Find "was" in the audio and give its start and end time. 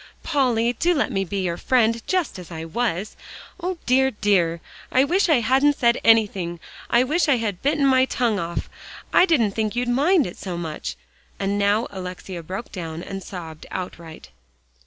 2.65-3.15